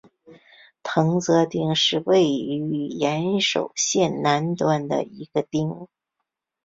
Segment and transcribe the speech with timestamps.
[0.81, 5.87] 藤泽町是位于岩手县南端的一町。